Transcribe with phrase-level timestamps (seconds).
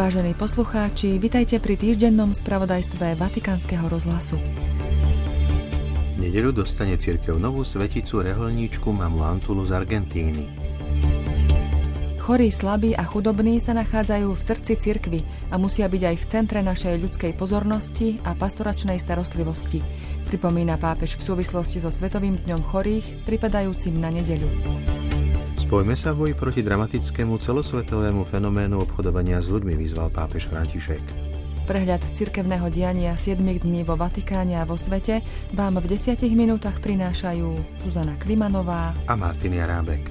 [0.00, 4.40] Vážení poslucháči, vitajte pri týždennom spravodajstve Vatikánskeho rozhlasu.
[6.16, 10.48] Nedeľu dostane cirkev novú sveticu reholníčku mamu Antulu z Argentíny.
[12.16, 15.20] Chorí, slabí a chudobní sa nachádzajú v srdci cirkvy
[15.52, 19.84] a musia byť aj v centre našej ľudskej pozornosti a pastoračnej starostlivosti,
[20.32, 24.48] pripomína pápež v súvislosti so Svetovým dňom chorých, pripadajúcim na nedeľu.
[25.70, 30.98] Spojme sa v boji proti dramatickému celosvetovému fenoménu obchodovania s ľuďmi, vyzval pápež František.
[31.62, 35.22] Prehľad cirkevného diania 7 dní vo Vatikáne a vo svete
[35.54, 40.10] vám v 10 minútach prinášajú Zuzana Klimanová a Martin Jarábek.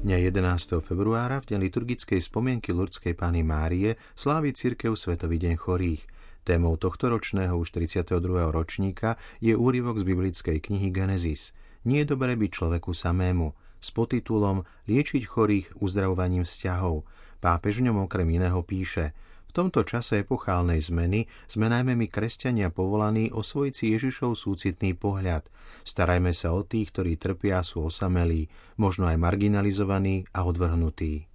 [0.00, 0.80] Dňa 11.
[0.80, 6.08] februára v deň liturgickej spomienky Lurdskej Pany Márie slávi cirkev Svetový deň chorých.
[6.48, 8.16] Témou tohto ročného už 32.
[8.48, 11.52] ročníka je úryvok z biblickej knihy Genesis.
[11.84, 17.08] Nie je dobré byť človeku samému s podtitulom Liečiť chorých uzdravovaním vzťahov.
[17.40, 19.16] Pápež v ňom okrem iného píše
[19.50, 25.42] v tomto čase epochálnej zmeny sme najmä my kresťania povolaní osvojiť si Ježišov súcitný pohľad.
[25.82, 28.46] Starajme sa o tých, ktorí trpia, sú osamelí,
[28.78, 31.29] možno aj marginalizovaní a odvrhnutí.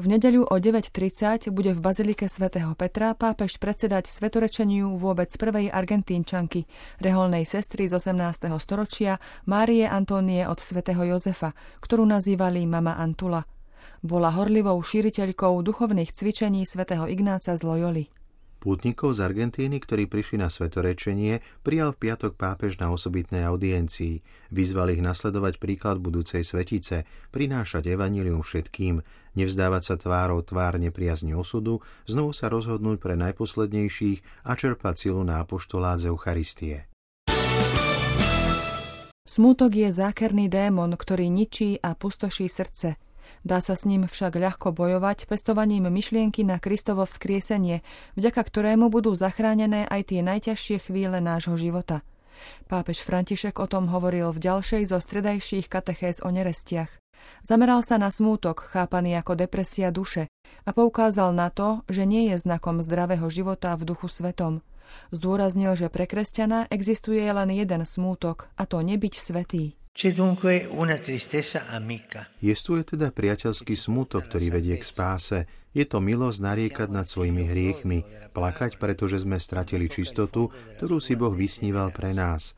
[0.00, 6.64] V nedeľu o 9.30 bude v Bazilike svätého Petra pápež predsedať svetorečeniu vôbec prvej argentínčanky,
[7.04, 8.48] reholnej sestry z 18.
[8.64, 11.52] storočia Márie Antónie od svätého Jozefa,
[11.84, 13.44] ktorú nazývali mama Antula.
[14.00, 18.19] Bola horlivou šíriteľkou duchovných cvičení svätého Ignáca z Loyoli.
[18.60, 24.20] Pútnikov z Argentíny, ktorí prišli na svetorečenie, prijal v piatok pápež na osobitnej audiencii.
[24.52, 29.00] Vyzval ich nasledovať príklad budúcej svetice, prinášať evanílium všetkým,
[29.32, 35.40] nevzdávať sa tvárou tvár nepriazne osudu, znovu sa rozhodnúť pre najposlednejších a čerpať silu na
[35.40, 36.84] apoštolát z Eucharistie.
[39.24, 42.94] Smútok je zákerný démon, ktorý ničí a pustoší srdce–
[43.40, 47.80] Dá sa s ním však ľahko bojovať pestovaním myšlienky na Kristovo vzkriesenie,
[48.20, 52.04] vďaka ktorému budú zachránené aj tie najťažšie chvíle nášho života.
[52.68, 56.92] Pápež František o tom hovoril v ďalšej zo stredajších katechéz o nerestiach.
[57.44, 60.28] Zameral sa na smútok, chápaný ako depresia duše,
[60.64, 64.60] a poukázal na to, že nie je znakom zdravého života v duchu svetom.
[65.12, 69.79] Zdôraznil, že pre kresťana existuje len jeden smútok, a to nebyť svetý.
[72.38, 75.50] Jestuje teda priateľský smutok, ktorý vedie k spáse.
[75.74, 81.34] Je to milosť nariekať nad svojimi hriechmi, plakať, pretože sme stratili čistotu, ktorú si Boh
[81.34, 82.54] vysníval pre nás.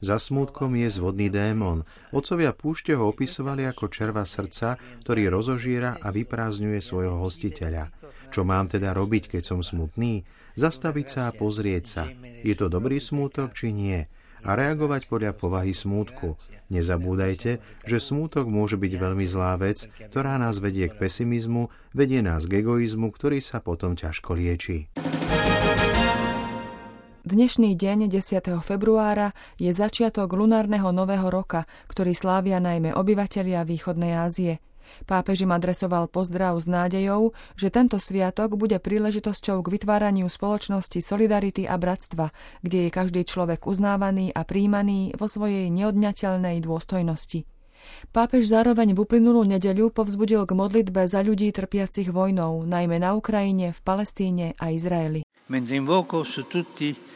[0.00, 1.84] Za smútkom je zvodný démon.
[2.16, 7.92] Otcovia púšte ho opisovali ako červa srdca, ktorý rozožiera a vyprázdňuje svojho hostiteľa.
[8.32, 10.24] Čo mám teda robiť, keď som smutný?
[10.56, 12.08] Zastaviť sa a pozrieť sa.
[12.40, 14.08] Je to dobrý smútok, či nie?
[14.44, 16.36] A reagovať podľa povahy smútku.
[16.72, 22.46] Nezabúdajte, že smútok môže byť veľmi zlá vec, ktorá nás vedie k pesimizmu, vedie nás
[22.46, 24.88] k egoizmu, ktorý sa potom ťažko lieči.
[27.20, 28.58] Dnešný deň 10.
[28.64, 29.30] februára
[29.60, 34.54] je začiatok lunárneho nového roka, ktorý slávia najmä obyvatelia východnej Ázie–
[35.06, 41.66] Pápež im adresoval pozdrav s nádejou, že tento sviatok bude príležitosťou k vytváraniu spoločnosti solidarity
[41.66, 42.30] a bratstva,
[42.62, 47.48] kde je každý človek uznávaný a príjmaný vo svojej neodňateľnej dôstojnosti.
[48.12, 53.72] Pápež zároveň v uplynulú nedeľu povzbudil k modlitbe za ľudí trpiacich vojnou, najmä na Ukrajine,
[53.72, 55.24] v Palestíne a Izraeli.
[55.50, 57.09] Mentre invoco su tutti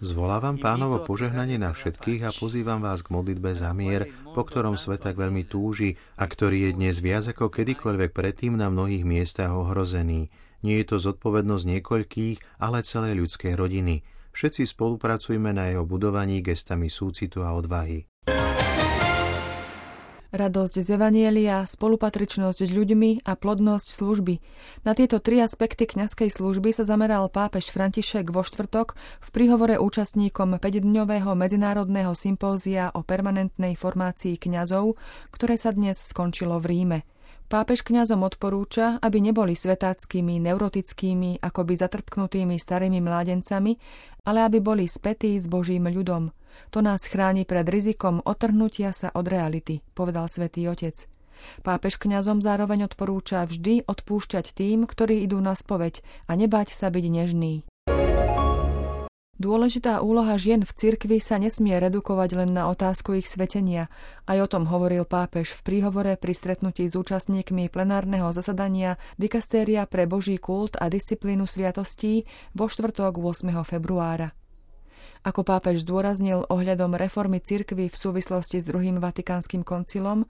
[0.00, 5.04] Zvolávam pánovo požehnanie na všetkých a pozývam vás k modlitbe za mier, po ktorom svet
[5.04, 10.32] tak veľmi túži a ktorý je dnes viac ako kedykoľvek predtým na mnohých miestach ohrozený.
[10.64, 14.00] Nie je to zodpovednosť niekoľkých, ale celej ľudskej rodiny.
[14.32, 18.11] Všetci spolupracujme na jeho budovaní gestami súcitu a odvahy
[20.32, 24.34] radosť z Evanielia, spolupatričnosť s ľuďmi a plodnosť služby.
[24.88, 30.56] Na tieto tri aspekty kňazskej služby sa zameral pápež František vo štvrtok v príhovore účastníkom
[30.56, 34.96] 5-dňového medzinárodného sympózia o permanentnej formácii kňazov,
[35.30, 36.98] ktoré sa dnes skončilo v Ríme.
[37.52, 43.76] Pápež kňazom odporúča, aby neboli svetáckými, neurotickými, akoby zatrpknutými starými mládencami,
[44.24, 46.32] ale aby boli spätí s Božím ľudom–
[46.72, 51.08] to nás chráni pred rizikom otrhnutia sa od reality, povedal svätý Otec.
[51.66, 56.00] Pápež kňazom zároveň odporúča vždy odpúšťať tým, ktorí idú na spoveď
[56.30, 57.66] a nebať sa byť nežný.
[59.42, 63.90] Dôležitá úloha žien v cirkvi sa nesmie redukovať len na otázku ich svetenia.
[64.22, 70.06] Aj o tom hovoril pápež v príhovore pri stretnutí s účastníkmi plenárneho zasadania Dikastéria pre
[70.06, 72.22] Boží kult a disciplínu sviatostí
[72.54, 73.50] vo štvrtok 8.
[73.66, 74.30] februára.
[75.26, 80.22] Ako pápež zdôraznil ohľadom reformy cirkvy v súvislosti s druhým vatikánskym koncilom,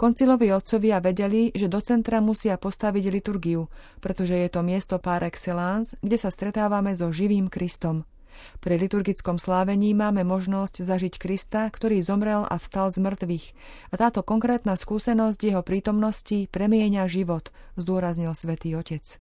[0.00, 3.68] koncilovi otcovia vedeli, že do centra musia postaviť liturgiu,
[4.00, 8.08] pretože je to miesto par excellence, kde sa stretávame so živým Kristom.
[8.58, 13.46] Pri liturgickom slávení máme možnosť zažiť Krista, ktorý zomrel a vstal z mŕtvych.
[13.90, 19.18] A táto konkrétna skúsenosť jeho prítomnosti premieňa život, zdôraznil svätý Otec.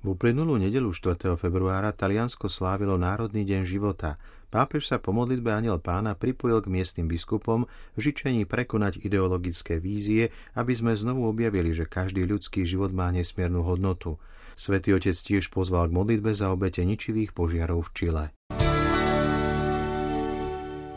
[0.00, 1.36] V uplynulú nedelu 4.
[1.36, 4.16] februára Taliansko slávilo Národný deň života.
[4.50, 10.34] Pápež sa po modlitbe Aniel pána pripojil k miestnym biskupom v žičení prekonať ideologické vízie,
[10.58, 14.18] aby sme znovu objavili, že každý ľudský život má nesmiernu hodnotu.
[14.58, 18.24] Svetý otec tiež pozval k modlitbe za obete ničivých požiarov v Čile.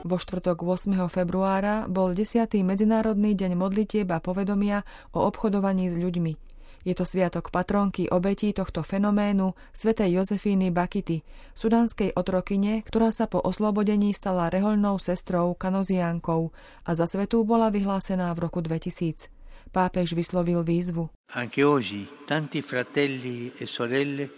[0.03, 0.99] Vo štvrtok 8.
[1.07, 2.49] februára bol 10.
[2.65, 4.81] Medzinárodný deň modlitieb a povedomia
[5.13, 6.52] o obchodovaní s ľuďmi.
[6.83, 11.23] Je to sviatok patronky obetí tohto fenoménu svätej Jozefíny Bakity,
[11.55, 16.51] sudanskej otrokyne, ktorá sa po oslobodení stala rehoľnou sestrou kanoziánkou
[16.83, 19.31] a za svetu bola vyhlásená v roku 2000.
[19.73, 21.09] Pápež vyslovil výzvu.
[21.33, 21.49] E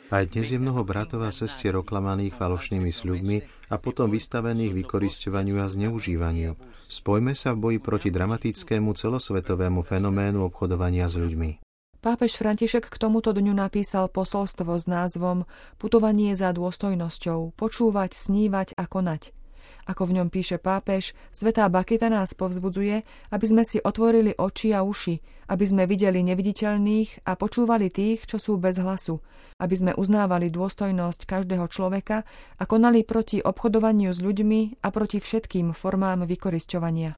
[0.07, 5.67] Aj dnes je mnoho bratov a sestier oklamaných falošnými sľubmi a potom vystavených vykoristovaniu a
[5.67, 6.55] zneužívaniu.
[6.87, 11.64] Spojme sa v boji proti dramatickému celosvetovému fenoménu obchodovania s ľuďmi.
[12.05, 15.49] Pápež František k tomuto dňu napísal posolstvo s názvom
[15.81, 19.33] Putovanie za dôstojnosťou, počúvať, snívať a konať.
[19.89, 23.01] Ako v ňom píše pápež, Svetá Bakita nás povzbudzuje,
[23.33, 25.17] aby sme si otvorili oči a uši,
[25.49, 29.25] aby sme videli neviditeľných a počúvali tých, čo sú bez hlasu,
[29.57, 32.21] aby sme uznávali dôstojnosť každého človeka
[32.61, 37.17] a konali proti obchodovaniu s ľuďmi a proti všetkým formám vykorisťovania.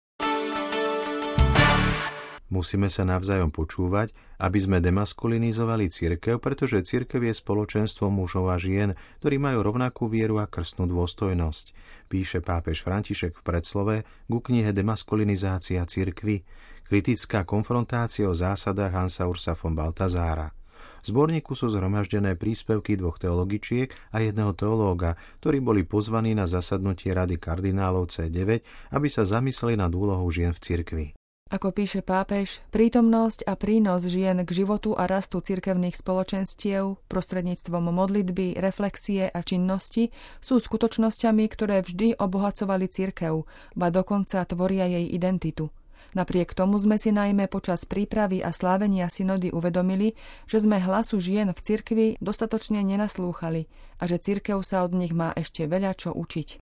[2.47, 8.95] Musíme sa navzájom počúvať, aby sme demaskulinizovali církev, pretože církev je spoločenstvo mužov a žien,
[9.19, 11.75] ktorí majú rovnakú vieru a krstnú dôstojnosť.
[12.07, 13.95] Píše pápež František v predslove
[14.31, 16.47] ku knihe Demaskulinizácia církvy,
[16.87, 20.55] kritická konfrontácia o zásadách Hansa Ursa von Baltazára.
[21.03, 27.11] V zborníku sú zhromaždené príspevky dvoch teologičiek a jedného teológa, ktorí boli pozvaní na zasadnutie
[27.11, 28.63] Rady kardinálov C9,
[28.95, 31.16] aby sa zamysleli nad úlohou žien v cirkvi.
[31.47, 38.59] Ako píše pápež, prítomnosť a prínos žien k životu a rastu cirkevných spoločenstiev prostredníctvom modlitby,
[38.59, 40.11] reflexie a činnosti
[40.43, 43.47] sú skutočnosťami, ktoré vždy obohacovali cirkev,
[43.79, 45.71] ba dokonca tvoria jej identitu.
[46.19, 50.19] Napriek tomu sme si najmä počas prípravy a slávenia synody uvedomili,
[50.51, 55.31] že sme hlasu žien v cirkvi dostatočne nenaslúchali a že cirkev sa od nich má
[55.31, 56.59] ešte veľa čo učiť.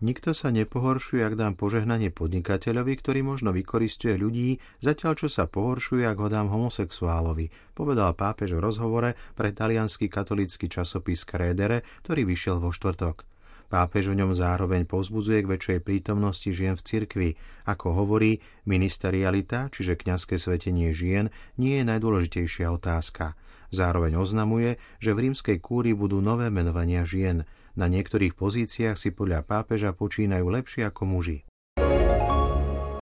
[0.00, 6.08] Nikto sa nepohoršuje, ak dám požehnanie podnikateľovi, ktorý možno vykoristuje ľudí, zatiaľ čo sa pohoršuje,
[6.08, 12.64] ak ho dám homosexuálovi, povedal pápež v rozhovore pre talianský katolícky časopis Krédere, ktorý vyšiel
[12.64, 13.28] vo štvrtok.
[13.68, 17.30] Pápež v ňom zároveň povzbudzuje k väčšej prítomnosti žien v cirkvi.
[17.68, 21.28] Ako hovorí, ministerialita, čiže kňazské svetenie žien,
[21.60, 23.36] nie je najdôležitejšia otázka.
[23.68, 27.44] Zároveň oznamuje, že v rímskej kúri budú nové menovania žien–
[27.78, 31.38] na niektorých pozíciách si podľa pápeža počínajú lepšie ako muži.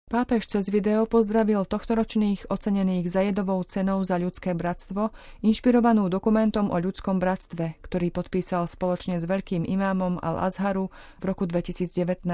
[0.09, 5.13] Pápež cez video pozdravil tohtoročných ocenených zajedovou cenou za ľudské bratstvo,
[5.45, 10.89] inšpirovanú dokumentom o ľudskom bratstve, ktorý podpísal spoločne s veľkým imámom Al-Azharu
[11.22, 12.25] v roku 2019.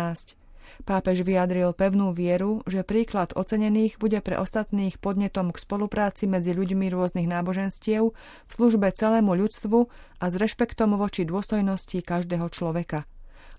[0.86, 6.92] Pápež vyjadril pevnú vieru, že príklad ocenených bude pre ostatných podnetom k spolupráci medzi ľuďmi
[6.94, 9.90] rôznych náboženstiev v službe celému ľudstvu
[10.22, 13.10] a s rešpektom voči dôstojnosti každého človeka.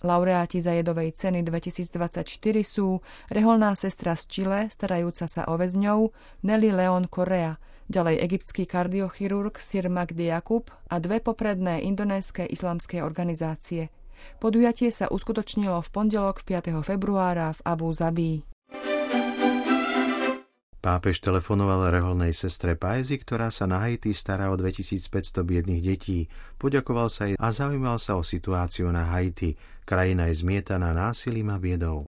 [0.05, 2.29] Laureáti za jedovej ceny 2024
[2.63, 3.01] sú
[3.33, 6.13] reholná sestra z Čile, starajúca sa o väzňov,
[6.45, 7.57] Nelly Leon Korea,
[7.89, 13.89] ďalej egyptský kardiochirurg Sir Magdi Jakub a dve popredné indonéske islamské organizácie–
[14.37, 16.83] Podujatie sa uskutočnilo v pondelok 5.
[16.87, 18.47] februára v Abu Zabí.
[20.87, 26.31] Pápež telefonoval reholnej sestre Pajzi, ktorá sa na Haiti stará o 2500 biedných detí.
[26.63, 29.59] Poďakoval sa jej a zaujímal sa o situáciu na Haiti.
[29.83, 32.07] Krajina je zmietaná násilím a biedou.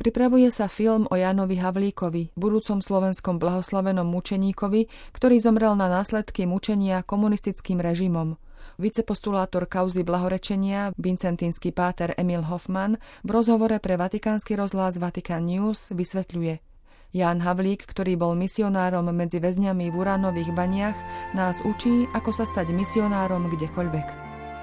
[0.00, 7.04] Pripravuje sa film o Jánovi Havlíkovi, budúcom slovenskom blahoslavenom mučeníkovi, ktorý zomrel na následky mučenia
[7.04, 8.40] komunistickým režimom.
[8.80, 16.64] Vicepostulátor kauzy blahorečenia Vincentínsky páter Emil Hoffman v rozhovore pre Vatikánsky rozhlas Vatican News vysvetľuje.
[17.12, 20.96] Ján Havlík, ktorý bol misionárom medzi väzňami v uránových baniach,
[21.36, 24.08] nás učí, ako sa stať misionárom kdekoľvek.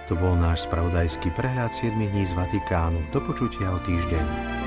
[0.09, 3.13] To bol náš spravodajský prehľad 7 dní z Vatikánu.
[3.13, 4.66] Do počutia o týždeň.